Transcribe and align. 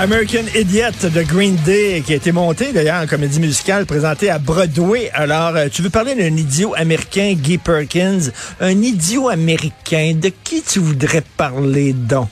American 0.00 0.46
Idiot 0.54 1.10
de 1.10 1.22
Green 1.22 1.56
Day, 1.56 2.02
qui 2.06 2.14
a 2.14 2.16
été 2.16 2.32
monté 2.32 2.72
d'ailleurs 2.72 3.02
en 3.02 3.06
comédie 3.06 3.38
musicale 3.38 3.84
présentée 3.84 4.30
à 4.30 4.38
Broadway. 4.38 5.10
Alors, 5.12 5.54
euh, 5.54 5.68
tu 5.70 5.82
veux 5.82 5.90
parler 5.90 6.14
d'un 6.14 6.34
idiot 6.34 6.72
américain, 6.74 7.34
Guy 7.36 7.58
Perkins? 7.58 8.30
Un 8.60 8.80
idiot 8.80 9.28
américain, 9.28 10.14
de 10.18 10.30
qui 10.42 10.62
tu 10.62 10.78
voudrais 10.78 11.20
parler 11.20 11.92
donc? 11.92 12.28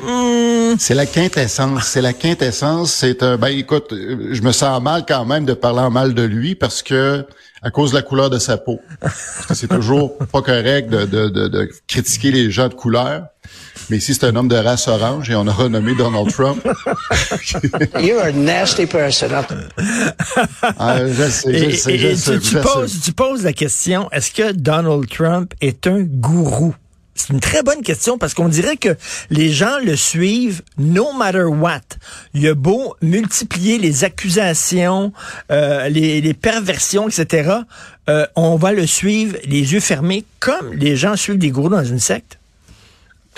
Hmm. 0.00 0.76
C'est 0.78 0.94
la 0.94 1.06
quintessence. 1.06 1.88
C'est 1.88 2.02
la 2.02 2.12
quintessence. 2.12 2.92
C'est 2.92 3.24
un. 3.24 3.36
Ben 3.36 3.48
écoute, 3.48 3.88
je 3.90 4.40
me 4.42 4.52
sens 4.52 4.80
mal 4.80 5.04
quand 5.06 5.24
même 5.24 5.44
de 5.44 5.54
parler 5.54 5.80
en 5.80 5.90
mal 5.90 6.14
de 6.14 6.22
lui 6.22 6.54
parce 6.54 6.84
que 6.84 7.26
à 7.62 7.70
cause 7.70 7.90
de 7.90 7.96
la 7.96 8.02
couleur 8.02 8.30
de 8.30 8.38
sa 8.38 8.56
peau. 8.56 8.80
Parce 9.00 9.46
que 9.48 9.54
c'est 9.54 9.68
toujours 9.68 10.16
pas 10.18 10.42
correct 10.42 10.90
de, 10.90 11.04
de, 11.04 11.28
de, 11.28 11.48
de, 11.48 11.70
critiquer 11.86 12.30
les 12.30 12.50
gens 12.50 12.68
de 12.68 12.74
couleur. 12.74 13.26
Mais 13.90 13.96
ici, 13.96 14.14
c'est 14.14 14.26
un 14.26 14.36
homme 14.36 14.48
de 14.48 14.56
race 14.56 14.88
orange 14.88 15.30
et 15.30 15.34
on 15.34 15.46
a 15.46 15.52
renommé 15.52 15.94
Donald 15.94 16.30
Trump. 16.30 16.62
You're 17.98 18.20
a 18.20 18.32
nasty 18.32 18.86
person. 18.86 19.28
ah, 20.78 21.06
je 21.06 21.30
sais, 21.30 21.70
je 21.70 21.76
sais, 21.76 21.98
je 21.98 22.14
sais, 22.14 22.38
tu, 22.38 22.56
poses, 22.56 23.00
tu 23.00 23.12
poses 23.12 23.44
la 23.44 23.52
question, 23.52 24.10
est-ce 24.10 24.30
que 24.30 24.52
Donald 24.52 25.08
Trump 25.08 25.54
est 25.60 25.86
un 25.86 26.00
gourou? 26.00 26.74
C'est 27.18 27.32
une 27.32 27.40
très 27.40 27.64
bonne 27.64 27.82
question 27.82 28.16
parce 28.16 28.32
qu'on 28.32 28.48
dirait 28.48 28.76
que 28.76 28.96
les 29.28 29.50
gens 29.50 29.78
le 29.84 29.96
suivent 29.96 30.62
no 30.78 31.12
matter 31.12 31.42
what. 31.42 31.80
Il 32.32 32.46
a 32.46 32.54
beau 32.54 32.94
multiplier 33.02 33.78
les 33.78 34.04
accusations, 34.04 35.12
euh, 35.50 35.88
les, 35.88 36.32
perversions, 36.34 37.08
etc. 37.08 37.50
Euh, 38.08 38.24
on 38.36 38.54
va 38.54 38.72
le 38.72 38.86
suivre 38.86 39.36
les 39.44 39.72
yeux 39.72 39.80
fermés 39.80 40.24
comme 40.38 40.72
les 40.74 40.94
gens 40.94 41.16
suivent 41.16 41.38
des 41.38 41.50
gourous 41.50 41.70
dans 41.70 41.84
une 41.84 41.98
secte. 41.98 42.37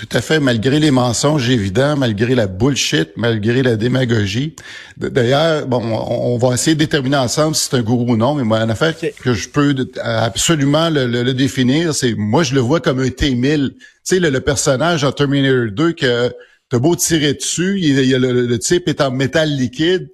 Tout 0.01 0.17
à 0.17 0.23
fait, 0.23 0.41
malgré 0.41 0.81
les 0.81 0.91
mensonges 0.91 1.51
évidents, 1.51 1.95
malgré 1.95 2.35
la 2.35 2.47
bullshit, 2.47 3.11
malgré 3.17 3.63
la 3.63 3.77
démagogie. 3.77 4.57
D'ailleurs, 4.97 5.67
bon, 5.67 5.83
on, 5.85 6.39
va 6.39 6.55
essayer 6.55 6.75
de 6.75 6.79
déterminer 6.79 7.19
ensemble 7.19 7.55
si 7.55 7.69
c'est 7.69 7.77
un 7.77 7.83
gourou 7.83 8.15
ou 8.15 8.17
non, 8.17 8.35
mais 8.35 8.43
moi, 8.43 8.61
en 8.61 8.71
affaire 8.71 8.95
que 8.97 9.35
je 9.35 9.49
peux 9.51 9.75
absolument 10.03 10.89
le, 10.89 11.33
définir, 11.35 11.95
c'est 11.95 12.15
moi 12.15 12.43
je 12.45 12.55
le 12.55 12.61
vois 12.61 12.81
comme 12.81 12.99
un 13.01 13.11
T-1000. 13.11 13.75
Tu 13.75 13.77
sais, 14.03 14.21
le, 14.21 14.41
personnage 14.41 15.05
en 15.05 15.13
Terminator 15.13 15.71
2 15.71 15.93
que 15.93 16.33
t'as 16.71 16.79
beau 16.79 16.97
tirer 16.97 17.35
dessus, 17.35 17.79
il, 17.83 18.11
le, 18.17 18.59
type 18.59 18.89
est 18.89 19.03
en 19.03 19.11
métal 19.11 19.51
liquide, 19.55 20.09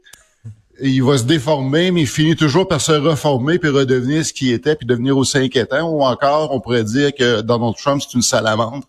il 0.83 1.05
va 1.05 1.17
se 1.17 1.23
déformer, 1.23 1.93
mais 1.93 2.01
il 2.01 2.09
finit 2.09 2.35
toujours 2.35 2.67
par 2.67 2.81
se 2.81 2.91
reformer 2.91 3.61
puis 3.61 3.71
redevenir 3.71 4.27
ce 4.27 4.33
qu'il 4.33 4.51
était 4.51 4.75
puis 4.75 4.85
devenir 4.85 5.17
aussi 5.17 5.39
inquiétant. 5.39 5.89
Ou 5.89 6.03
encore, 6.03 6.53
on 6.53 6.59
pourrait 6.59 6.83
dire 6.83 7.15
que 7.15 7.41
Donald 7.43 7.77
Trump 7.77 8.03
c'est 8.05 8.17
une 8.17 8.23
salamandre. 8.23 8.83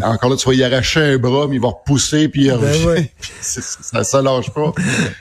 Encore 0.00 0.30
là, 0.30 0.36
tu 0.36 0.48
vas 0.48 0.54
y 0.54 0.64
arracher 0.64 1.00
un 1.00 1.18
bras, 1.18 1.46
mais 1.48 1.56
il 1.56 1.60
va 1.60 1.68
repousser, 1.68 2.28
puis 2.28 2.46
il 2.46 2.56
ben 2.56 3.06
ça, 3.40 4.04
ça 4.04 4.22
lâche 4.22 4.50
pas. 4.50 4.72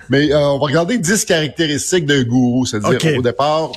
mais 0.10 0.32
euh, 0.32 0.40
on 0.40 0.60
va 0.60 0.66
regarder 0.66 0.98
10 0.98 1.26
caractéristiques 1.26 2.06
d'un 2.06 2.24
gourou. 2.24 2.66
C'est-à-dire, 2.66 3.18
au 3.18 3.22
départ, 3.22 3.72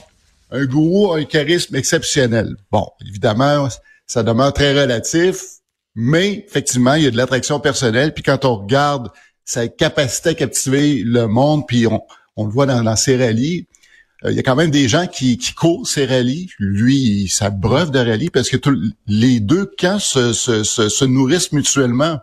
un 0.51 0.65
gourou 0.67 1.13
a 1.13 1.19
un 1.19 1.25
charisme 1.25 1.75
exceptionnel. 1.75 2.55
Bon, 2.71 2.87
évidemment, 3.07 3.69
ça 4.07 4.23
demeure 4.23 4.53
très 4.53 4.81
relatif, 4.81 5.41
mais 5.95 6.45
effectivement, 6.47 6.95
il 6.95 7.05
y 7.05 7.07
a 7.07 7.11
de 7.11 7.17
l'attraction 7.17 7.59
personnelle. 7.59 8.15
Puis 8.15 8.23
quand 8.23 8.45
on 8.45 8.57
regarde 8.57 9.11
sa 9.45 9.69
capacité 9.69 10.31
à 10.31 10.35
captiver 10.35 11.03
le 11.05 11.27
monde, 11.27 11.67
puis 11.67 11.87
on, 11.87 12.01
on 12.37 12.47
le 12.47 12.51
voit 12.51 12.67
dans, 12.67 12.83
dans 12.83 12.97
ses 12.97 13.17
rallyes, 13.17 13.67
euh, 14.25 14.31
il 14.31 14.37
y 14.37 14.39
a 14.39 14.43
quand 14.43 14.57
même 14.57 14.71
des 14.71 14.89
gens 14.89 15.07
qui, 15.07 15.39
qui 15.39 15.55
ces 15.85 16.07
rallyes. 16.07 16.51
Lui, 16.59 17.29
ça 17.29 17.51
breuve 17.51 17.91
de 17.91 17.99
rallyes 17.99 18.31
parce 18.31 18.49
que 18.49 18.57
les 19.07 19.41
deux 19.41 19.67
camps 19.79 19.99
se, 19.99 20.33
se, 20.33 20.63
se, 20.65 21.05
nourrissent 21.05 21.53
mutuellement. 21.53 22.19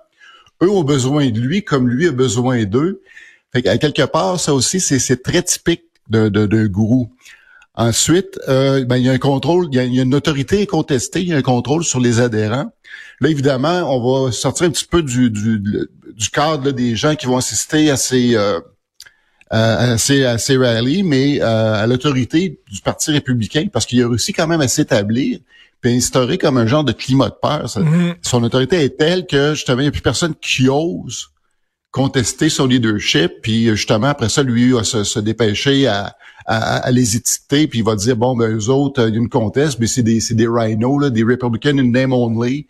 Eux 0.63 0.69
ont 0.69 0.83
besoin 0.83 1.29
de 1.29 1.39
lui 1.39 1.63
comme 1.63 1.89
lui 1.89 2.07
a 2.07 2.11
besoin 2.11 2.65
d'eux. 2.65 3.01
Fait 3.53 3.61
qu'à 3.61 3.77
quelque 3.77 4.03
part, 4.03 4.39
ça 4.39 4.53
aussi, 4.53 4.79
c'est 4.79 5.23
très 5.23 5.43
typique 5.43 5.83
d'un 6.09 6.29
de, 6.29 6.45
de, 6.45 6.67
gourou. 6.67 7.11
Ensuite, 7.75 8.39
euh, 8.47 8.83
ben, 8.85 8.97
il 8.97 9.05
y 9.05 9.09
a 9.09 9.13
un 9.13 9.17
contrôle, 9.17 9.67
il 9.71 9.75
y 9.75 9.79
a, 9.79 9.83
une 9.83 10.15
autorité 10.15 10.65
contestée, 10.67 11.21
il 11.21 11.29
y 11.29 11.33
a 11.33 11.37
un 11.37 11.41
contrôle 11.41 11.83
sur 11.83 11.99
les 11.99 12.19
adhérents. 12.19 12.71
Là, 13.21 13.29
évidemment, 13.29 13.95
on 13.95 14.25
va 14.25 14.31
sortir 14.31 14.67
un 14.67 14.71
petit 14.71 14.85
peu 14.85 15.03
du, 15.03 15.29
du, 15.29 15.59
du 15.59 16.29
cadre 16.29 16.71
des 16.71 16.95
gens 16.95 17.15
qui 17.15 17.27
vont 17.27 17.37
assister 17.37 17.89
à 17.89 17.97
ces, 17.97 18.35
euh, 18.35 18.59
euh, 19.53 19.97
ces, 19.97 20.23
à 20.23 20.37
rallyes, 20.59 21.03
mais 21.03 21.41
euh, 21.41 21.83
à 21.83 21.87
l'autorité 21.87 22.59
du 22.71 22.81
Parti 22.81 23.11
républicain, 23.11 23.67
parce 23.71 23.85
qu'il 23.85 24.01
a 24.01 24.07
réussi 24.07 24.33
quand 24.33 24.47
même 24.47 24.61
à 24.61 24.67
s'établir 24.67 25.39
puis 25.81 25.95
instaurer 25.95 26.37
comme 26.37 26.57
un 26.57 26.67
genre 26.67 26.83
de 26.83 26.91
climat 26.91 27.29
de 27.29 27.35
peur. 27.41 27.65
Mm-hmm. 27.65 28.15
Son 28.21 28.43
autorité 28.43 28.83
est 28.83 28.97
telle 28.99 29.25
que 29.25 29.55
justement, 29.55 29.79
il 29.79 29.85
n'y 29.85 29.87
a 29.87 29.91
plus 29.91 30.01
personne 30.01 30.35
qui 30.39 30.69
ose 30.69 31.31
contester 31.91 32.49
son 32.49 32.67
leadership, 32.67 33.41
puis 33.41 33.67
justement, 33.67 34.07
après 34.07 34.29
ça, 34.29 34.43
lui 34.43 34.71
va 34.71 34.83
se, 34.83 35.03
se 35.03 35.19
dépêcher 35.19 35.87
à, 35.87 36.15
à, 36.45 36.77
à, 36.77 36.91
les 36.91 37.17
étiqueter, 37.17 37.67
puis 37.67 37.79
il 37.79 37.85
va 37.85 37.95
dire, 37.95 38.15
bon, 38.15 38.35
ben, 38.35 38.55
eux 38.55 38.69
autres, 38.69 39.07
il 39.07 39.13
y 39.13 39.17
a 39.17 39.19
une 39.19 39.29
conteste, 39.29 39.77
mais 39.79 39.87
c'est 39.87 40.01
des, 40.01 40.21
c'est 40.21 40.33
des 40.33 40.47
rhinos, 40.47 41.01
là, 41.01 41.09
des 41.09 41.23
Republicans 41.23 41.77
in 41.77 41.91
name 41.91 42.13
only. 42.13 42.67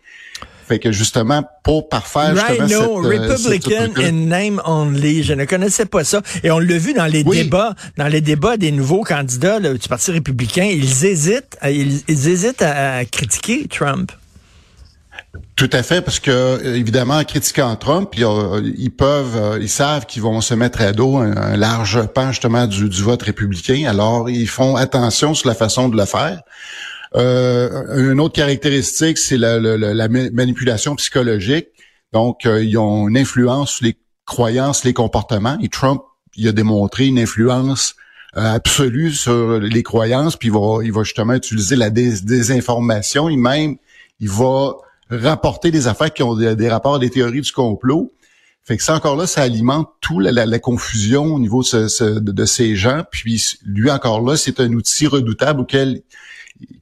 Fait 0.66 0.78
que 0.78 0.92
justement, 0.92 1.42
pour 1.62 1.88
parfaire 1.88 2.34
justement 2.36 2.66
Rhino, 2.66 3.02
cette, 3.02 3.20
euh, 3.20 3.28
Republican 3.28 4.00
in 4.00 4.12
name 4.12 4.62
only. 4.64 5.22
Je 5.22 5.34
ne 5.34 5.44
connaissais 5.44 5.86
pas 5.86 6.04
ça. 6.04 6.22
Et 6.42 6.50
on 6.50 6.58
l'a 6.58 6.78
vu 6.78 6.94
dans 6.94 7.06
les 7.06 7.24
débats, 7.24 7.74
dans 7.96 8.08
les 8.08 8.20
débats 8.20 8.56
des 8.56 8.72
nouveaux 8.72 9.02
candidats 9.02 9.60
du 9.60 9.88
Parti 9.88 10.10
républicain. 10.12 10.64
Ils 10.64 11.04
hésitent, 11.04 11.56
ils, 11.64 12.02
hésitent 12.08 12.62
à, 12.62 13.04
critiquer 13.04 13.66
Trump. 13.68 14.12
Tout 15.56 15.70
à 15.72 15.82
fait, 15.82 16.02
parce 16.02 16.20
que 16.20 16.30
euh, 16.30 16.74
évidemment, 16.76 17.16
en 17.16 17.24
critiquant 17.24 17.74
Trump, 17.76 18.10
ils, 18.14 18.90
peuvent, 18.90 19.36
euh, 19.36 19.58
ils 19.60 19.68
savent 19.68 20.06
qu'ils 20.06 20.22
vont 20.22 20.40
se 20.40 20.54
mettre 20.54 20.82
à 20.82 20.92
dos 20.92 21.16
un, 21.16 21.56
large 21.56 22.06
pan 22.08 22.32
justement 22.32 22.66
du, 22.66 22.88
du, 22.88 23.02
vote 23.02 23.22
républicain. 23.22 23.84
Alors, 23.88 24.28
ils 24.28 24.48
font 24.48 24.76
attention 24.76 25.34
sur 25.34 25.48
la 25.48 25.54
façon 25.54 25.88
de 25.88 25.96
le 25.96 26.04
faire. 26.04 26.40
Euh, 27.14 28.10
une 28.10 28.20
autre 28.20 28.34
caractéristique, 28.34 29.18
c'est 29.18 29.36
la, 29.36 30.08
manipulation 30.08 30.96
psychologique. 30.96 31.68
Donc, 32.12 32.46
euh, 32.46 32.62
ils 32.62 32.76
ont 32.78 33.08
une 33.08 33.16
influence 33.16 33.72
sur 33.72 33.86
les 33.86 33.96
croyances, 34.26 34.84
les 34.84 34.92
comportements. 34.92 35.58
Et 35.62 35.68
Trump, 35.68 36.02
il 36.36 36.48
a 36.48 36.52
démontré 36.52 37.06
une 37.06 37.18
influence 37.18 37.94
euh, 38.36 38.54
absolue 38.54 39.12
sur 39.12 39.60
les 39.60 39.82
croyances, 39.82 40.36
puis 40.36 40.48
il 40.48 40.92
va, 40.92 41.02
justement 41.02 41.34
utiliser 41.34 41.76
la 41.76 41.90
désinformation. 41.90 43.28
Et 43.28 43.36
même, 43.36 43.76
il 44.20 44.30
va 44.30 44.74
rapporter 45.10 45.70
des 45.70 45.88
affaires 45.88 46.12
qui 46.12 46.22
ont 46.22 46.34
des, 46.34 46.68
rapports 46.68 46.98
des 46.98 47.10
théories 47.10 47.42
du 47.42 47.52
complot. 47.52 48.12
Fait 48.64 48.76
que 48.76 48.82
ça 48.82 48.94
encore 48.94 49.16
là, 49.16 49.26
ça 49.26 49.42
alimente 49.42 49.90
tout 50.00 50.20
la, 50.20 50.58
confusion 50.60 51.24
au 51.34 51.40
niveau 51.40 51.62
de, 51.62 52.44
ces 52.46 52.76
gens. 52.76 53.02
Puis 53.10 53.58
lui 53.66 53.90
encore 53.90 54.20
là, 54.22 54.36
c'est 54.36 54.60
un 54.60 54.72
outil 54.72 55.06
redoutable 55.06 55.60
auquel 55.60 56.02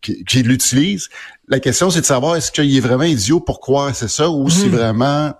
qui, 0.00 0.42
l'utilise. 0.42 1.08
La 1.48 1.60
question, 1.60 1.90
c'est 1.90 2.00
de 2.00 2.06
savoir 2.06 2.36
est-ce 2.36 2.52
qu'il 2.52 2.76
est 2.76 2.80
vraiment 2.80 3.04
idiot 3.04 3.40
pour 3.40 3.60
croire 3.60 3.94
c'est 3.94 4.08
ça 4.08 4.30
ou 4.30 4.48
si 4.48 4.66
hmm. 4.66 4.70
vraiment 4.70 5.32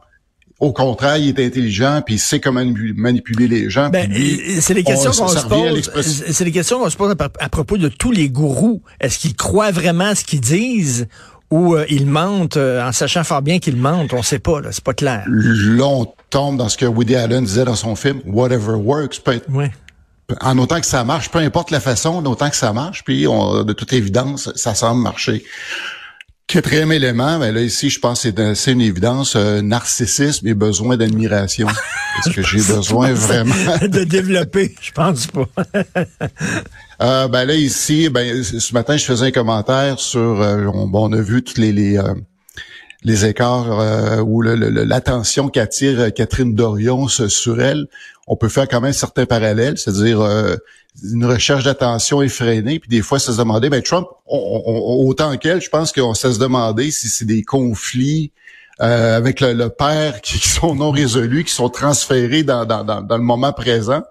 au 0.61 0.73
contraire, 0.73 1.17
il 1.17 1.29
est 1.29 1.47
intelligent 1.47 2.03
puis 2.05 2.17
il 2.17 2.19
sait 2.19 2.39
comment 2.39 2.63
manipuler 2.95 3.49
les 3.49 3.71
gens. 3.71 3.89
Ben, 3.89 4.13
c'est 4.61 4.75
les 4.75 4.85
questions 4.85 5.11
qu'on 5.11 5.29
se 5.29 5.47
pose. 5.47 5.91
C'est 6.03 6.45
les 6.45 6.53
questions 6.53 6.79
qu'on 6.79 6.91
se 6.91 6.99
pose 6.99 7.15
à, 7.19 7.49
propos 7.49 7.79
de 7.79 7.89
tous 7.89 8.13
les 8.13 8.29
gourous. 8.29 8.83
Est-ce 9.01 9.19
qu'ils 9.19 9.35
croient 9.35 9.71
vraiment 9.71 10.15
ce 10.15 10.23
qu'ils 10.23 10.43
disent 10.43 11.09
ou 11.51 11.75
euh, 11.75 11.87
ils 11.89 12.07
mentent 12.07 12.59
euh, 12.59 12.87
en 12.87 12.93
sachant 12.93 13.25
fort 13.25 13.41
bien 13.41 13.59
qu'ils 13.59 13.77
mentent? 13.77 14.13
On 14.13 14.23
sait 14.23 14.39
pas. 14.39 14.61
C'est 14.71 14.85
pas 14.85 14.93
clair. 14.93 15.25
Là, 15.27 15.87
on 15.87 16.07
tombe 16.29 16.59
dans 16.59 16.69
ce 16.69 16.77
que 16.77 16.85
Woody 16.85 17.17
Allen 17.17 17.43
disait 17.43 17.65
dans 17.65 17.75
son 17.75 17.97
film 17.97 18.21
Whatever 18.27 18.75
Works. 18.75 19.21
Peut 19.25 19.41
ouais 19.49 19.71
en 20.41 20.59
autant 20.59 20.81
que 20.81 20.87
ça 20.87 21.05
marche, 21.05 21.31
peu 21.31 21.39
importe 21.39 21.71
la 21.71 21.81
façon, 21.81 22.11
en 22.11 22.27
autant 22.27 22.51
que 22.51 22.57
ça 22.57 22.73
marche, 22.73 23.05
puis 23.05 23.27
on, 23.27 23.65
de 23.65 23.73
toute 23.73 23.93
évidence, 23.93 24.51
ça 24.55 24.75
semble 24.75 25.03
marcher. 25.03 25.45
Quatrième 26.47 26.91
élément, 26.91 27.39
ben 27.39 27.55
là 27.55 27.61
ici, 27.61 27.91
je 27.91 28.01
pense 28.01 28.25
que 28.25 28.55
c'est 28.55 28.73
une 28.73 28.81
évidence, 28.81 29.35
euh, 29.37 29.63
narcissisme 29.63 30.49
et 30.49 30.55
besoin 30.55 30.97
d'admiration. 30.97 31.69
Est-ce 32.19 32.35
que 32.35 32.43
j'ai 32.43 32.59
besoin 32.59 33.13
vraiment 33.13 33.55
de 33.83 34.03
développer? 34.03 34.75
Je 34.81 34.91
pense 34.91 35.29
pas. 35.29 35.47
euh, 37.03 37.29
ben 37.29 37.45
là 37.45 37.55
ici, 37.55 38.09
ben 38.09 38.43
ce 38.43 38.75
matin, 38.75 38.97
je 38.97 39.05
faisais 39.05 39.27
un 39.27 39.31
commentaire 39.31 40.01
sur, 40.01 40.43
euh, 40.43 40.67
on, 40.75 41.13
a 41.13 41.21
vu 41.21 41.45
toutes 41.45 41.59
les, 41.59 41.71
les 41.71 41.99
euh, 41.99 42.15
les 43.03 43.27
écarts 43.27 43.81
euh, 43.81 44.21
ou 44.21 44.43
l'attention 44.43 45.49
qu'attire 45.49 46.13
Catherine 46.13 46.55
Dorion 46.55 47.09
sur 47.09 47.61
elle, 47.61 47.87
on 48.31 48.37
peut 48.37 48.49
faire 48.49 48.69
quand 48.69 48.81
même 48.81 48.93
certains 48.93 49.27
parallèles, 49.27 49.77
c'est-à-dire 49.77 50.21
euh, 50.21 50.55
une 51.03 51.25
recherche 51.25 51.65
d'attention 51.65 52.23
effrénée, 52.23 52.79
puis 52.79 52.89
des 52.89 53.03
fois, 53.03 53.19
ça 53.19 53.33
se 53.33 53.39
demandait, 53.39 53.71
ben 53.71 53.83
Trump, 53.83 54.07
autant 54.25 55.37
qu'elle, 55.37 55.61
je 55.61 55.69
pense 55.69 55.91
qu'on 55.91 56.15
s'est 56.15 56.33
se 56.33 56.39
demander 56.39 56.93
si 56.93 57.09
c'est 57.09 57.25
des 57.25 57.43
conflits 57.43 58.31
euh, 58.81 59.17
avec 59.17 59.41
le, 59.41 59.67
père 59.67 60.21
qui, 60.21 60.39
sont 60.39 60.77
non 60.77 60.93
résolus, 60.93 61.43
qui 61.43 61.53
sont 61.53 61.71
transférés 61.71 62.45
dans, 62.45 62.65
dans, 62.65 63.05
le 63.11 63.23
moment 63.23 63.53
présent. 63.53 64.03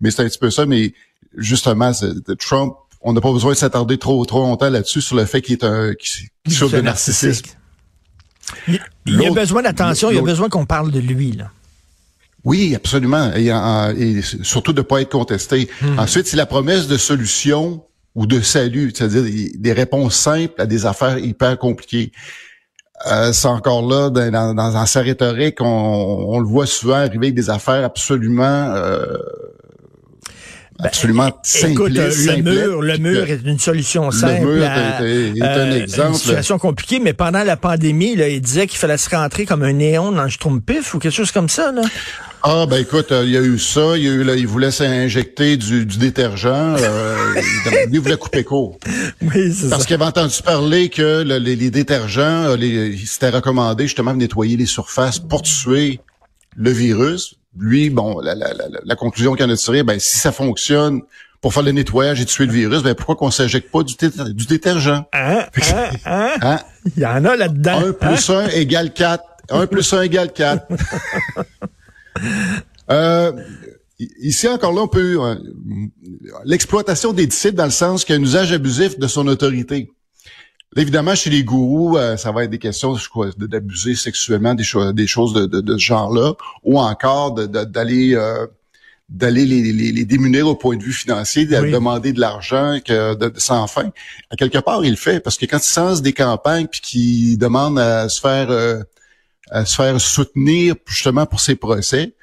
Mais 0.00 0.10
c'est 0.10 0.22
un 0.22 0.28
petit 0.28 0.38
peu 0.38 0.50
ça, 0.50 0.64
mais 0.64 0.94
justement, 1.36 1.92
Trump, 2.38 2.72
on 3.02 3.12
n'a 3.12 3.20
pas 3.20 3.32
besoin 3.32 3.52
de 3.52 3.58
s'attarder 3.58 3.98
trop 3.98 4.24
trop 4.24 4.40
longtemps 4.40 4.70
là-dessus 4.70 5.02
sur 5.02 5.14
le 5.14 5.26
fait 5.26 5.42
qu'il 5.42 5.52
est 5.52 5.64
un 5.64 5.92
qui, 5.92 6.30
de 6.46 6.80
narcissisme. 6.80 7.44
Il, 8.66 8.80
il 9.04 9.26
a 9.26 9.30
besoin 9.30 9.60
d'attention, 9.60 10.10
il 10.10 10.16
a 10.16 10.22
besoin 10.22 10.48
qu'on 10.48 10.64
parle 10.64 10.90
de 10.90 11.00
lui, 11.00 11.32
là. 11.32 11.50
Oui, 12.48 12.74
absolument. 12.74 13.30
Et, 13.36 13.48
et 13.48 14.22
surtout 14.22 14.72
de 14.72 14.80
ne 14.80 14.86
pas 14.86 15.02
être 15.02 15.10
contesté. 15.10 15.68
Hmm. 15.82 15.98
Ensuite, 15.98 16.26
c'est 16.26 16.38
la 16.38 16.46
promesse 16.46 16.88
de 16.88 16.96
solution 16.96 17.84
ou 18.14 18.26
de 18.26 18.40
salut, 18.40 18.90
c'est-à-dire 18.94 19.50
des 19.54 19.72
réponses 19.74 20.16
simples 20.16 20.58
à 20.58 20.64
des 20.64 20.86
affaires 20.86 21.18
hyper 21.18 21.58
compliquées. 21.58 22.10
Euh, 23.06 23.34
c'est 23.34 23.48
encore 23.48 23.86
là 23.86 24.08
dans, 24.08 24.54
dans, 24.54 24.86
sa 24.86 25.02
rhétorique, 25.02 25.60
on, 25.60 25.66
on, 25.66 26.38
le 26.40 26.46
voit 26.46 26.66
souvent 26.66 26.94
arriver 26.94 27.26
avec 27.26 27.34
des 27.34 27.50
affaires 27.50 27.84
absolument 27.84 28.72
euh, 28.74 29.18
ben, 30.78 30.86
absolument 30.86 31.30
Écoute, 31.64 31.92
le 31.92 32.42
mur, 32.42 32.82
le 32.82 32.98
mur 32.98 33.24
est 33.28 33.40
une 33.44 33.58
solution 33.58 34.12
simple. 34.12 34.42
Le 34.42 34.54
mur 34.54 34.64
est, 34.64 35.42
un 35.42 35.58
euh, 35.58 35.82
exemple. 35.82 36.10
Une 36.10 36.14
situation 36.14 36.58
compliquée, 36.58 37.00
mais 37.00 37.14
pendant 37.14 37.42
la 37.42 37.56
pandémie, 37.56 38.14
là, 38.14 38.28
il 38.28 38.40
disait 38.40 38.68
qu'il 38.68 38.78
fallait 38.78 38.96
se 38.96 39.10
rentrer 39.10 39.44
comme 39.44 39.64
un 39.64 39.72
néon 39.72 40.12
dans 40.12 40.24
le 40.24 40.60
pif 40.60 40.94
ou 40.94 41.00
quelque 41.00 41.14
chose 41.14 41.32
comme 41.32 41.48
ça. 41.48 41.72
Là. 41.72 41.82
Ah 42.44 42.66
ben 42.66 42.76
écoute, 42.76 43.10
euh, 43.10 43.24
il 43.24 43.32
y 43.32 43.36
a 43.36 43.40
eu 43.40 43.58
ça, 43.58 43.96
il 43.96 44.04
y 44.04 44.08
a 44.08 44.12
eu 44.12 44.22
là, 44.22 44.36
il 44.36 44.46
voulait 44.46 44.70
s'injecter 44.70 45.56
du, 45.56 45.84
du 45.84 45.98
détergent, 45.98 46.46
euh, 46.46 47.34
il, 47.90 47.98
voulait 47.98 48.16
couper 48.16 48.44
court. 48.44 48.78
Oui, 49.20 49.52
c'est 49.52 49.68
Parce 49.68 49.84
qu'il 49.84 49.94
avait 49.94 50.04
entendu 50.04 50.40
parler 50.44 50.88
que 50.88 51.22
les, 51.22 51.56
les, 51.56 51.70
détergents, 51.72 52.54
les, 52.54 52.96
c'était 53.04 53.30
recommandé 53.30 53.84
justement 53.84 54.12
de 54.12 54.18
nettoyer 54.18 54.56
les 54.56 54.66
surfaces 54.66 55.18
pour 55.18 55.42
tuer 55.42 55.98
le 56.56 56.70
virus 56.70 57.37
lui, 57.56 57.90
bon, 57.90 58.20
la, 58.20 58.34
la, 58.34 58.52
la, 58.52 58.64
la 58.84 58.96
conclusion 58.96 59.34
qu'il 59.34 59.46
en 59.46 59.50
a 59.50 59.56
tirée, 59.56 59.82
ben 59.82 59.98
si 59.98 60.18
ça 60.18 60.32
fonctionne 60.32 61.00
pour 61.40 61.54
faire 61.54 61.62
le 61.62 61.72
nettoyage 61.72 62.20
et 62.20 62.24
tuer 62.24 62.46
le 62.46 62.52
virus, 62.52 62.82
ben 62.82 62.94
pourquoi 62.94 63.16
qu'on 63.16 63.30
s'injecte 63.30 63.70
pas 63.70 63.82
du, 63.82 63.94
du 64.34 64.46
détergent? 64.46 65.04
Hein? 65.12 65.46
Hein? 65.72 65.90
Hein? 66.04 66.30
hein? 66.42 66.58
Il 66.96 67.02
y 67.02 67.06
en 67.06 67.24
a 67.24 67.36
là-dedans. 67.36 67.86
1 67.86 67.92
plus 67.92 68.30
1 68.30 68.48
égale 68.48 68.92
4. 68.92 69.24
1 69.50 69.66
plus 69.66 69.92
1 69.92 70.02
égale 70.02 70.32
4. 70.32 70.66
euh, 72.90 73.32
ici, 74.20 74.48
encore 74.48 74.72
là, 74.72 74.82
on 74.82 74.88
peut... 74.88 75.16
Euh, 75.20 75.34
l'exploitation 76.44 77.12
des 77.12 77.26
disciples 77.26 77.56
dans 77.56 77.64
le 77.64 77.70
sens 77.70 78.04
qu'il 78.04 78.14
y 78.14 78.18
a 78.18 78.20
un 78.20 78.24
usage 78.24 78.52
abusif 78.52 78.98
de 78.98 79.06
son 79.06 79.26
autorité. 79.28 79.90
Évidemment, 80.76 81.14
chez 81.14 81.30
les 81.30 81.44
gourous, 81.44 81.96
euh, 81.96 82.16
ça 82.16 82.30
va 82.30 82.44
être 82.44 82.50
des 82.50 82.58
questions 82.58 82.96
d'abuser 83.38 83.94
sexuellement 83.94 84.54
des, 84.54 84.64
choses, 84.64 84.94
des 84.94 85.06
choses 85.06 85.32
de, 85.32 85.46
de, 85.46 85.72
ce 85.78 85.82
genre-là, 85.82 86.34
ou 86.62 86.78
encore 86.78 87.32
d'aller 87.32 88.14
euh, 88.14 88.46
d'aller 89.08 89.46
les, 89.46 89.72
les, 89.72 90.04
démunir 90.04 90.46
au 90.46 90.54
point 90.54 90.76
de 90.76 90.82
vue 90.82 90.92
financier, 90.92 91.46
de 91.46 91.70
demander 91.72 92.12
de 92.12 92.20
l'argent 92.20 92.78
que 92.84 93.14
de, 93.14 93.32
sans 93.38 93.66
fin. 93.66 93.90
À 94.30 94.36
quelque 94.36 94.58
part, 94.58 94.84
il 94.84 94.90
le 94.90 94.96
fait 94.96 95.20
parce 95.20 95.38
que 95.38 95.46
quand 95.46 95.58
il 95.58 95.80
lance 95.80 96.02
des 96.02 96.12
campagnes 96.12 96.66
puis 96.66 96.80
qu'il 96.82 97.38
demande 97.38 97.78
à 97.78 98.08
se 98.10 98.20
faire 98.20 98.50
euh, 98.50 98.82
à 99.50 99.64
se 99.64 99.74
faire 99.74 99.98
soutenir 99.98 100.74
justement 100.86 101.24
pour 101.24 101.40
ses 101.40 101.54
procès, 101.54 102.14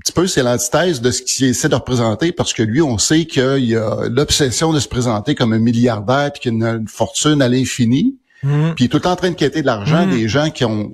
petit 0.00 0.12
peu, 0.12 0.26
c'est 0.26 0.42
l'antithèse 0.42 1.00
de 1.00 1.10
ce 1.10 1.22
qu'il 1.22 1.46
essaie 1.46 1.68
de 1.68 1.74
représenter 1.74 2.32
parce 2.32 2.52
que 2.52 2.62
lui, 2.62 2.80
on 2.82 2.98
sait 2.98 3.24
qu'il 3.24 3.76
a 3.76 4.08
l'obsession 4.08 4.72
de 4.72 4.80
se 4.80 4.88
présenter 4.88 5.34
comme 5.34 5.52
un 5.52 5.58
milliardaire 5.58 6.32
puis 6.32 6.42
qu'il 6.42 6.64
a 6.64 6.72
une 6.72 6.88
fortune 6.88 7.42
à 7.42 7.48
l'infini. 7.48 8.16
Mmh. 8.42 8.72
Puis 8.76 8.84
il 8.84 8.86
est 8.86 8.88
tout 8.88 8.98
le 8.98 9.02
temps 9.02 9.12
en 9.12 9.16
train 9.16 9.30
de 9.30 9.34
quitter 9.34 9.62
de 9.62 9.66
l'argent 9.66 10.06
mmh. 10.06 10.10
des 10.10 10.28
gens 10.28 10.50
qui 10.50 10.64
ont 10.64 10.92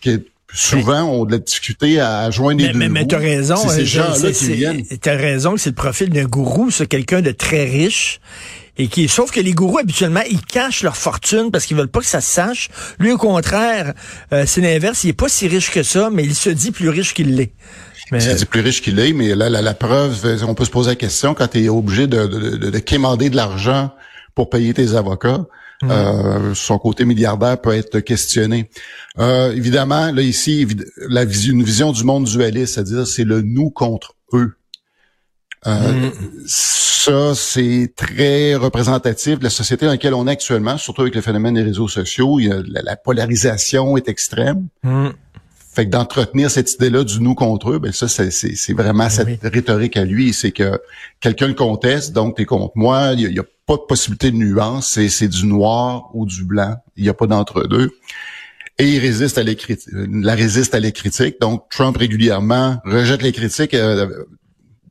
qui 0.00 0.18
souvent 0.54 1.02
ont 1.02 1.24
de 1.24 1.32
la 1.32 1.38
difficulté 1.38 2.00
à 2.00 2.30
joindre 2.30 2.60
les 2.60 2.72
deux 2.72 2.78
Mais, 2.78 2.88
mais 2.88 3.06
t'as 3.06 3.18
raison. 3.18 3.56
C'est 3.56 3.68
ces 3.86 3.98
euh, 3.98 4.04
gens-là 4.04 4.32
qui 4.32 4.52
viennent. 4.52 4.84
T'as 5.00 5.16
raison 5.16 5.54
que 5.54 5.60
c'est 5.60 5.70
le 5.70 5.74
profil 5.74 6.10
d'un 6.10 6.24
gourou, 6.24 6.70
c'est 6.70 6.86
quelqu'un 6.86 7.22
de 7.22 7.30
très 7.30 7.64
riche 7.64 8.20
et 8.78 8.88
qui 8.88 9.06
sauf 9.08 9.30
que 9.30 9.40
les 9.40 9.52
gourous 9.52 9.78
habituellement 9.78 10.22
ils 10.30 10.40
cachent 10.40 10.82
leur 10.82 10.96
fortune 10.96 11.50
parce 11.50 11.66
qu'ils 11.66 11.76
veulent 11.76 11.88
pas 11.88 12.00
que 12.00 12.06
ça 12.06 12.20
se 12.20 12.30
sache. 12.30 12.68
Lui 12.98 13.12
au 13.12 13.18
contraire, 13.18 13.92
euh, 14.32 14.44
c'est 14.46 14.60
l'inverse, 14.60 15.04
il 15.04 15.10
est 15.10 15.14
pas 15.14 15.28
si 15.28 15.46
riche 15.48 15.70
que 15.70 15.82
ça, 15.82 16.10
mais 16.10 16.24
il 16.24 16.34
se 16.34 16.50
dit 16.50 16.70
plus 16.70 16.88
riche 16.88 17.14
qu'il 17.14 17.34
l'est. 17.36 17.52
C'est 18.18 18.48
plus 18.48 18.60
riche 18.60 18.82
qu'il 18.82 18.98
est, 18.98 19.12
mais 19.12 19.34
là, 19.34 19.48
la, 19.48 19.74
preuve, 19.74 20.44
on 20.46 20.54
peut 20.54 20.64
se 20.64 20.70
poser 20.70 20.90
la 20.90 20.96
question 20.96 21.34
quand 21.34 21.48
tu 21.48 21.64
es 21.64 21.68
obligé 21.68 22.06
de, 22.06 22.26
de, 22.26 22.56
de, 22.56 22.70
de, 22.70 22.78
quémander 22.78 23.30
de 23.30 23.36
l'argent 23.36 23.90
pour 24.34 24.50
payer 24.50 24.74
tes 24.74 24.94
avocats. 24.94 25.46
Mm. 25.82 25.90
Euh, 25.90 26.54
son 26.54 26.78
côté 26.78 27.04
milliardaire 27.04 27.60
peut 27.60 27.72
être 27.72 28.00
questionné. 28.00 28.70
Euh, 29.18 29.52
évidemment, 29.52 30.12
là 30.12 30.22
ici, 30.22 30.66
la 31.08 31.24
vision, 31.24 31.54
une 31.54 31.64
vision 31.64 31.92
du 31.92 32.04
monde 32.04 32.24
dualiste, 32.24 32.74
c'est-à-dire 32.74 33.06
c'est 33.06 33.24
le 33.24 33.42
nous 33.42 33.70
contre 33.70 34.14
eux. 34.32 34.52
Euh, 35.66 36.08
mm. 36.08 36.12
Ça, 36.46 37.34
c'est 37.34 37.92
très 37.96 38.54
représentatif 38.54 39.40
de 39.40 39.44
la 39.44 39.50
société 39.50 39.86
dans 39.86 39.92
laquelle 39.92 40.14
on 40.14 40.28
est 40.28 40.32
actuellement, 40.32 40.78
surtout 40.78 41.02
avec 41.02 41.16
le 41.16 41.20
phénomène 41.20 41.54
des 41.54 41.62
réseaux 41.62 41.88
sociaux. 41.88 42.38
Il 42.38 42.46
y 42.46 42.52
a, 42.52 42.62
la, 42.64 42.96
polarisation 42.96 43.96
est 43.96 44.08
extrême. 44.08 44.68
Mm. 44.84 45.08
Fait 45.74 45.86
que 45.86 45.90
d'entretenir 45.90 46.50
cette 46.50 46.74
idée-là 46.74 47.02
du 47.02 47.20
nous 47.20 47.34
contre 47.34 47.70
eux, 47.70 47.78
ben 47.78 47.92
ça, 47.92 48.06
c'est 48.06 48.72
vraiment 48.74 49.08
cette 49.08 49.42
rhétorique 49.42 49.96
à 49.96 50.04
lui. 50.04 50.34
C'est 50.34 50.52
que 50.52 50.78
quelqu'un 51.20 51.48
le 51.48 51.54
conteste, 51.54 52.12
donc 52.12 52.36
t'es 52.36 52.44
contre 52.44 52.72
moi. 52.74 53.12
Il 53.16 53.28
n'y 53.28 53.38
a, 53.38 53.44
pas 53.64 53.76
de 53.76 53.82
possibilité 53.88 54.30
de 54.30 54.36
nuance. 54.36 54.98
C'est 55.08 55.28
du 55.28 55.46
noir 55.46 56.10
ou 56.12 56.26
du 56.26 56.44
blanc. 56.44 56.74
Il 56.96 57.04
n'y 57.04 57.08
a 57.08 57.14
pas 57.14 57.26
d'entre-deux. 57.26 57.90
Et 58.78 58.88
il 58.88 58.98
résiste 58.98 59.38
à 59.38 59.42
les 59.42 59.56
la 59.92 60.34
résiste 60.34 60.74
à 60.74 60.80
les 60.80 60.92
critiques. 60.92 61.40
Donc 61.40 61.64
Trump 61.70 61.96
régulièrement 61.96 62.78
rejette 62.84 63.22
les 63.22 63.32
critiques 63.32 63.74
euh, 63.74 64.24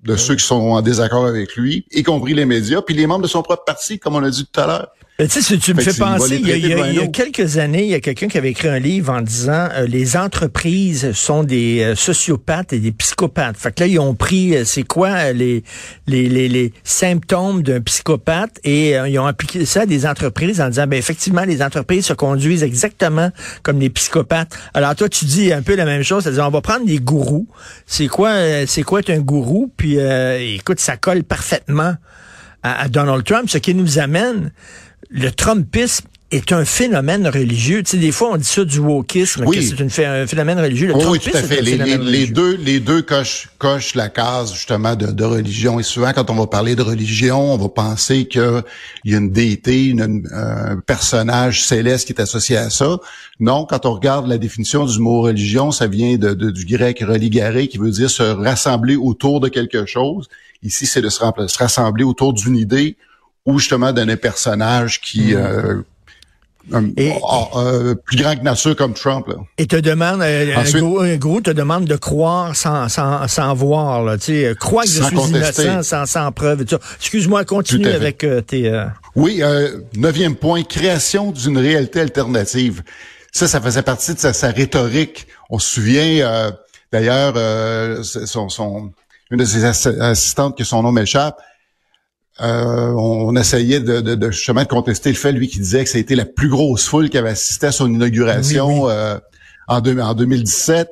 de 0.04 0.16
ceux 0.16 0.36
qui 0.36 0.45
sont 0.45 0.56
en 0.56 0.81
désaccord 0.81 1.25
avec 1.25 1.56
lui, 1.56 1.86
y 1.92 2.01
compris 2.01 2.34
les 2.34 2.45
médias, 2.45 2.81
puis 2.81 2.95
les 2.95 3.06
membres 3.06 3.24
de 3.24 3.27
son 3.27 3.44
propre 3.44 3.66
parti, 3.66 4.00
comme 4.00 4.16
on 4.16 4.24
a 4.24 4.30
dit 4.30 4.48
tout 4.51 4.60
à 4.60 4.68
l'heure. 4.68 4.88
Ben, 5.22 5.28
tu 5.28 5.40
sais, 5.40 5.58
tu 5.60 5.76
me 5.76 5.82
fais 5.82 5.94
penser, 5.94 6.42
il 6.44 6.48
y, 6.48 7.00
a, 7.00 7.08
quelques 7.10 7.60
années, 7.60 7.84
il 7.84 7.92
y 7.92 7.94
a 7.94 8.00
quelqu'un 8.00 8.28
qui 8.28 8.40
avait 8.40 8.50
écrit 8.50 8.70
un 8.70 8.80
livre 8.80 9.14
en 9.14 9.22
disant 9.22 9.70
euh, 9.72 9.86
les 9.86 10.18
entreprises 10.18 11.12
sont 11.12 11.44
des 11.44 11.84
euh, 11.84 11.96
sociopathes 11.96 12.74
et 12.74 12.80
des 12.80 12.92
psychopathes. 12.92 13.56
Fait 13.56 13.72
que 13.72 13.82
là, 13.82 13.86
ils 13.86 14.00
ont 14.00 14.16
pris, 14.16 14.56
euh, 14.56 14.66
c'est 14.66 14.82
quoi 14.82 15.32
les, 15.32 15.64
les, 16.08 16.28
les, 16.28 16.50
les 16.50 16.74
symptômes 16.84 17.62
d'un 17.62 17.82
psychopathe 17.82 18.60
et 18.64 18.94
ils 18.94 19.20
ont 19.20 19.28
appliqué 19.28 19.64
ça 19.68 19.82
à 19.82 19.86
des 19.86 20.08
entreprises 20.08 20.60
en 20.60 20.70
disant, 20.70 20.88
ben 20.88 20.98
effectivement, 20.98 21.44
les 21.44 21.62
entreprises 21.62 22.08
se 22.08 22.14
conduisent 22.14 22.64
exactement 22.64 23.30
comme 23.62 23.80
les 23.80 23.92
psychopathes. 23.92 24.58
Alors 24.74 24.96
toi, 24.96 25.08
tu 25.08 25.25
dis 25.25 25.54
un 25.54 25.62
peu 25.62 25.75
la 25.75 25.86
même 25.86 26.01
chose, 26.01 26.24
c'est-à-dire 26.24 26.48
on 26.48 26.50
va 26.50 26.62
prendre 26.62 26.88
des 26.88 26.98
gourous. 26.98 27.48
C'est 27.86 28.08
quoi, 28.08 28.66
c'est 28.66 28.82
quoi 28.82 29.01
être 29.01 29.12
un 29.12 29.20
gourou? 29.20 29.72
Puis 29.78 30.00
écoute, 30.56 30.80
ça 30.80 30.98
colle 30.98 31.24
parfaitement 31.24 31.94
à 32.63 32.90
Donald 32.90 33.24
Trump, 33.24 33.50
ce 33.50 33.60
qui 33.60 33.75
nous 33.75 34.00
amène 34.00 34.51
le 35.10 35.31
Trumpisme 35.31 36.05
est 36.31 36.53
un 36.53 36.63
phénomène 36.63 37.27
religieux. 37.27 37.84
Tu 37.84 37.91
sais, 37.91 37.98
des 37.98 38.12
fois, 38.12 38.31
on 38.31 38.38
dit 38.38 38.46
ça 38.46 38.63
du 38.63 38.79
wokisme, 38.79 39.46
que 39.46 39.89
c'est 39.89 40.05
un 40.05 40.25
phénomène 40.25 40.60
religieux. 40.60 40.88
Le 40.88 40.93
oui, 40.93 41.20
tout 41.20 41.29
à 41.34 41.41
fait. 41.41 41.62
Les, 41.62 42.27
deux, 42.27 42.55
les 42.55 42.79
deux 42.79 43.01
cochent, 43.01 43.50
cochent 43.58 43.96
la 43.96 44.08
case, 44.08 44.53
justement, 44.53 44.96
de, 44.96 45.08
de, 45.08 45.24
religion. 45.25 45.79
Et 45.79 45.84
souvent, 45.84 46.13
quand 46.13 46.29
on 46.29 46.36
va 46.36 46.48
parler 46.48 46.75
de 46.75 46.81
religion, 46.81 47.53
on 47.53 47.58
va 47.58 47.67
penser 47.67 48.25
qu'il 48.27 48.63
y 49.03 49.13
a 49.13 49.17
une 49.17 49.31
déité, 49.31 49.88
une, 49.88 50.25
un 50.31 50.77
personnage 50.77 51.65
céleste 51.65 52.08
qui 52.08 52.13
est 52.13 52.22
associé 52.22 52.55
à 52.55 52.70
ça. 52.70 52.98
Non, 53.41 53.65
quand 53.65 53.86
on 53.86 53.93
regarde 53.93 54.27
la 54.27 54.38
définition 54.38 54.86
du 54.86 55.00
mot 55.00 55.22
religion, 55.22 55.72
ça 55.72 55.88
vient 55.88 56.15
de, 56.15 56.34
du 56.34 56.65
grec 56.65 57.03
religare, 57.05 57.67
qui 57.70 57.77
veut 57.77 57.91
dire 57.91 58.10
se 58.10 58.24
rassembler 58.24 58.96
autour 58.96 59.41
de 59.41 59.50
quelque 59.50 59.86
chose. 59.86 60.29
Ici, 60.63 60.86
c'est 60.86 61.01
de 61.01 61.10
se 61.10 61.58
rassembler 61.58 62.05
autour 62.05 62.34
d'une 62.34 62.55
idée 62.55 62.96
ou 63.45 63.60
justement 63.60 63.91
d'un 63.91 64.15
personnage 64.17 65.01
qui 65.01 65.33
hmm. 65.33 65.83
euh, 66.74 67.95
plus 68.05 68.17
grand 68.17 68.36
que 68.36 68.43
nature 68.43 68.75
comme 68.75 68.93
Trump. 68.93 69.27
Là. 69.27 69.36
Et 69.57 69.65
te 69.65 69.75
demande, 69.75 70.21
euh, 70.21 70.55
un, 70.55 71.17
gros, 71.17 71.41
te 71.41 71.50
demande 71.50 71.86
de 71.86 71.95
croire 71.95 72.55
sans, 72.55 72.88
sans, 72.88 73.27
sans 73.27 73.53
voir, 73.55 74.03
là, 74.03 74.17
tu 74.17 74.25
sais, 74.25 74.55
croire 74.60 74.86
que 74.86 74.91
je 74.91 75.03
suis 75.03 75.15
innocent 75.15 75.83
sans, 75.83 76.05
sans 76.05 76.31
preuve. 76.31 76.65
Excuse-moi, 77.00 77.45
continue 77.45 77.88
avec 77.88 78.24
euh, 78.24 78.41
tes... 78.41 78.71
Oui, 79.15 79.41
neuvième 79.95 80.36
point, 80.36 80.63
création 80.63 81.31
d'une 81.31 81.57
réalité 81.57 82.00
alternative. 82.01 82.83
Ça, 83.31 83.48
ça 83.48 83.60
faisait 83.60 83.81
partie 83.81 84.13
de 84.13 84.19
sa, 84.19 84.51
rhétorique. 84.51 85.27
On 85.50 85.57
se 85.57 85.69
souvient, 85.75 86.51
d'ailleurs, 86.91 87.33
son, 88.03 88.50
son, 88.50 88.91
une 89.31 89.39
de 89.39 89.45
ses 89.45 89.65
assistantes, 89.65 90.57
que 90.57 90.63
son 90.63 90.83
nom 90.83 90.91
m'échappe, 90.91 91.41
euh, 92.41 92.93
on, 92.93 93.36
essayait 93.36 93.79
de, 93.79 94.01
de, 94.01 94.15
de, 94.15 94.31
justement 94.31 94.63
de 94.63 94.67
contester 94.67 95.10
le 95.10 95.15
fait, 95.15 95.31
lui, 95.31 95.48
qui 95.48 95.60
disait 95.60 95.83
que 95.83 95.89
ça 95.89 95.98
a 95.98 96.01
été 96.01 96.15
la 96.15 96.25
plus 96.25 96.50
grosse 96.50 96.88
foule 96.88 97.10
qui 97.10 97.17
avait 97.17 97.29
assisté 97.29 97.67
à 97.67 97.71
son 97.71 97.88
inauguration 97.88 98.89
Euh, 98.89 99.17
en, 99.67 99.81
en 100.00 100.13
2017. 100.13 100.89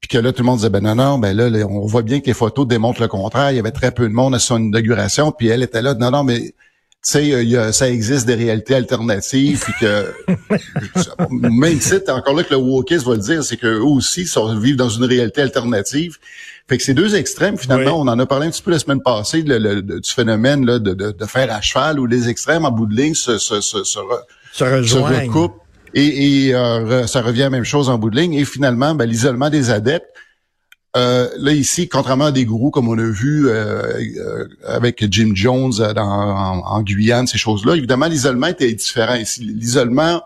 Puis 0.00 0.08
que 0.08 0.18
là, 0.18 0.32
tout 0.32 0.42
le 0.42 0.46
monde 0.46 0.56
disait, 0.56 0.70
ben 0.70 0.82
non, 0.82 0.96
non, 0.96 1.18
ben 1.18 1.36
là, 1.36 1.66
on 1.66 1.86
voit 1.86 2.02
bien 2.02 2.20
que 2.20 2.26
les 2.26 2.34
photos 2.34 2.66
démontrent 2.66 3.00
le 3.00 3.08
contraire. 3.08 3.52
Il 3.52 3.56
y 3.56 3.60
avait 3.60 3.70
très 3.70 3.92
peu 3.92 4.08
de 4.08 4.12
monde 4.12 4.34
à 4.34 4.38
son 4.38 4.60
inauguration. 4.60 5.30
Puis 5.30 5.48
elle 5.48 5.62
était 5.62 5.80
là, 5.82 5.94
non, 5.94 6.10
non, 6.10 6.24
mais 6.24 6.54
sais, 7.10 7.72
ça 7.72 7.90
existe 7.90 8.26
des 8.26 8.34
réalités 8.34 8.74
alternatives, 8.74 9.60
puis 9.64 9.72
que 9.80 10.14
même 11.30 11.78
titre, 11.78 12.12
encore 12.12 12.34
là 12.34 12.44
que 12.44 12.50
le 12.50 12.56
wokisme 12.56 13.08
va 13.08 13.16
le 13.16 13.20
dire, 13.20 13.42
c'est 13.42 13.56
qu'eux 13.56 13.80
aussi 13.80 14.26
sont, 14.26 14.56
vivent 14.58 14.76
dans 14.76 14.88
une 14.88 15.04
réalité 15.04 15.42
alternative. 15.42 16.18
Fait 16.68 16.78
que 16.78 16.84
ces 16.84 16.94
deux 16.94 17.16
extrêmes, 17.16 17.58
finalement, 17.58 18.00
on 18.00 18.06
en 18.06 18.18
a 18.18 18.26
parlé 18.26 18.46
un 18.46 18.50
petit 18.50 18.62
peu 18.62 18.70
la 18.70 18.78
semaine 18.78 19.02
passée 19.02 19.42
du 19.42 20.10
phénomène 20.14 20.64
là, 20.64 20.78
de, 20.78 20.94
de, 20.94 21.26
faire 21.26 21.52
à 21.52 21.60
cheval 21.60 21.98
où 21.98 22.06
les 22.06 22.28
extrêmes 22.28 22.64
en 22.64 22.70
bout 22.70 22.86
de 22.86 22.94
ligne 22.94 23.14
se, 23.14 23.36
se, 23.38 23.60
se, 23.60 23.82
se, 23.82 23.98
se 24.52 24.64
recoupent 24.64 25.60
Et, 25.94 26.46
et 26.46 26.54
euh, 26.54 27.06
ça 27.06 27.20
revient 27.20 27.42
à 27.42 27.46
la 27.46 27.50
même 27.50 27.64
chose 27.64 27.88
en 27.88 27.98
bout 27.98 28.10
de 28.10 28.16
ligne. 28.16 28.34
Et 28.34 28.44
finalement, 28.44 28.94
ben, 28.94 29.06
l'isolement 29.06 29.50
des 29.50 29.70
adeptes, 29.70 30.06
euh, 30.96 31.28
là 31.38 31.52
ici, 31.52 31.88
contrairement 31.88 32.26
à 32.26 32.32
des 32.32 32.44
gourous 32.44 32.70
comme 32.70 32.88
on 32.88 32.98
a 32.98 33.10
vu 33.10 33.48
euh, 33.48 33.98
euh 34.18 34.46
avec 34.66 35.10
Jim 35.10 35.32
Jones 35.34 35.72
dans, 35.94 36.02
en, 36.02 36.82
Guyane, 36.82 37.26
ces 37.26 37.38
choses-là, 37.38 37.76
évidemment 37.76 38.06
l'isolement 38.06 38.48
était 38.48 38.72
différent 38.72 39.14
ici. 39.14 39.42
L'isolement 39.42 40.22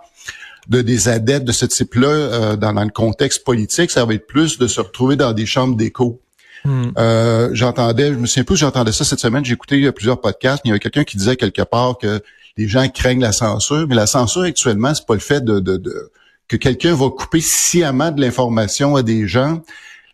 de 0.68 0.82
des 0.82 1.08
adeptes 1.08 1.46
de 1.46 1.52
ce 1.52 1.66
type-là 1.66 2.08
euh, 2.08 2.56
dans, 2.56 2.72
dans, 2.72 2.82
le 2.82 2.90
contexte 2.90 3.44
politique, 3.44 3.90
ça 3.90 4.04
va 4.04 4.14
être 4.14 4.26
plus 4.26 4.58
de 4.58 4.66
se 4.66 4.80
retrouver 4.80 5.14
dans 5.14 5.32
des 5.32 5.46
chambres 5.46 5.76
d'écho. 5.76 6.20
Hmm. 6.64 6.90
Euh, 6.98 7.50
j'entendais, 7.52 8.08
je 8.12 8.18
me 8.18 8.26
souviens 8.26 8.42
plus, 8.42 8.56
j'entendais 8.56 8.90
ça 8.90 9.04
cette 9.04 9.20
semaine, 9.20 9.44
j'ai 9.44 9.52
écouté 9.52 9.92
plusieurs 9.92 10.20
podcasts, 10.20 10.62
il 10.64 10.68
y 10.68 10.70
avait 10.72 10.80
quelqu'un 10.80 11.04
qui 11.04 11.16
disait 11.16 11.36
quelque 11.36 11.62
part 11.62 11.96
que 11.98 12.20
les 12.56 12.66
gens 12.66 12.88
craignent 12.88 13.20
la 13.20 13.30
censure, 13.30 13.86
mais 13.88 13.94
la 13.94 14.08
censure 14.08 14.42
actuellement, 14.42 14.92
c'est 14.94 15.06
pas 15.06 15.14
le 15.14 15.20
fait 15.20 15.44
de, 15.44 15.60
de, 15.60 15.76
de 15.76 16.10
que 16.48 16.56
quelqu'un 16.56 16.94
va 16.94 17.10
couper 17.10 17.40
sciemment 17.40 18.10
de 18.10 18.20
l'information 18.20 18.96
à 18.96 19.02
des 19.02 19.28
gens 19.28 19.62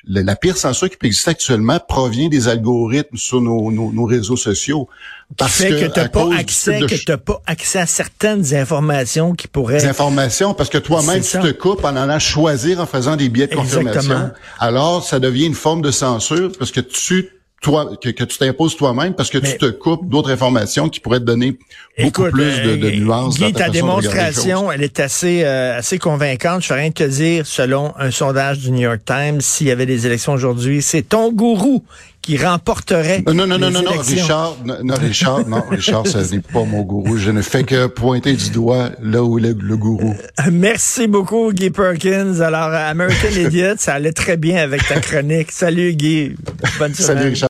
la 0.06 0.37
pire 0.37 0.56
censure 0.56 0.90
qui 0.90 0.97
peut 0.97 1.06
exister 1.06 1.30
actuellement 1.30 1.78
provient 1.78 2.28
des 2.28 2.49
algorithmes 2.49 3.16
sur 3.16 3.40
nos, 3.40 3.71
nos, 3.71 4.04
réseaux 4.04 4.37
sociaux. 4.37 4.88
Parce 5.37 5.52
fait 5.52 5.71
que, 5.71 5.92
tu 5.92 6.00
n'as 6.00 6.09
pas 6.09 6.35
accès, 6.35 6.80
que 6.80 7.04
t'as 7.04 7.16
pas 7.16 7.40
accès 7.47 7.78
à 7.78 7.87
certaines 7.87 8.54
informations 8.54 9.35
qui 9.35 9.49
pourraient. 9.49 9.80
Des 9.80 9.87
informations, 9.87 10.54
parce 10.54 10.68
que 10.68 10.78
toi-même, 10.78 11.23
tu 11.23 11.38
te 11.38 11.52
coupes 11.52 11.85
en 11.85 11.97
allant 11.97 12.18
choisir 12.18 12.80
en 12.80 12.87
faisant 12.87 13.16
des 13.16 13.28
biais 13.28 13.47
de 13.47 13.54
confirmation. 13.54 14.30
Alors, 14.59 15.04
ça 15.04 15.21
devient 15.21 15.47
une 15.47 15.54
forme 15.54 15.82
de 15.82 15.90
censure 15.90 16.52
parce 16.59 16.71
que 16.71 16.80
tu 16.80 17.30
toi, 17.62 17.90
que, 18.02 18.11
tu 18.11 18.38
t'imposes 18.38 18.76
toi-même 18.76 19.14
parce 19.14 19.31
que 19.31 19.38
tu 19.38 19.57
te 19.57 19.66
coupes 19.66 20.09
d'autres 20.09 20.31
informations 20.31 20.88
qui 20.88 21.00
pourraient 21.00 21.21
te 21.21 21.25
donner 21.25 21.57
beaucoup 22.02 22.25
plus 22.25 22.61
de, 22.61 22.76
de 22.76 22.88
euh, 22.88 22.97
nuances. 22.97 23.38
Guy, 23.38 23.52
ta 23.52 23.71
démonstration, 23.71 24.71
elle 24.71 24.83
est 24.83 24.99
assez 25.00 25.45
euh, 25.45 25.78
assez 25.78 25.99
convaincante. 25.99 26.62
Je 26.62 26.66
fais 26.66 26.75
rien 26.75 26.90
te 26.90 27.04
dire, 27.04 27.47
selon 27.47 27.95
un 27.97 28.11
sondage 28.11 28.59
du 28.59 28.73
New 28.73 28.83
York 28.83 29.02
Times, 29.07 29.40
s'il 29.40 29.69
y 29.69 29.71
avait 29.71 29.87
des 29.87 30.07
élections 30.07 30.33
aujourd'hui, 30.33 30.83
c'est 30.83 31.02
ton 31.02 31.33
gourou 31.33 31.85
qui 32.23 32.37
remporterait. 32.37 33.23
Non, 33.26 33.35
non, 33.35 33.47
non, 33.47 33.59
non, 33.59 33.71
non, 33.71 33.90
Richard, 33.99 34.57
non, 34.64 34.95
Richard, 34.95 35.47
non, 35.49 35.62
Richard, 35.69 36.07
ce 36.07 36.19
n'est 36.19 36.40
pas 36.40 36.62
mon 36.62 36.83
gourou. 36.83 37.16
Je 37.16 37.33
ne 37.33 37.42
fais 37.42 37.64
que 37.64 37.88
pointer 37.88 38.35
du 38.35 38.50
doigt 38.50 38.90
là 39.02 39.25
où 39.25 39.38
est 39.38 39.42
le, 39.42 39.76
gourou. 39.76 40.14
Euh, 40.38 40.50
merci 40.52 41.09
beaucoup, 41.09 41.52
Guy 41.52 41.71
Perkins. 41.71 42.40
Alors, 42.40 42.73
American 42.73 43.28
Idiot, 43.37 43.75
ça 43.76 43.95
allait 43.95 44.12
très 44.12 44.37
bien 44.37 44.59
avec 44.59 44.87
ta 44.87 45.00
chronique. 45.00 45.50
Salut, 45.50 45.95
Guy. 45.95 46.37
Bonne 46.78 46.95
semaine. 46.95 47.19
Salut, 47.19 47.28
Richard. 47.31 47.40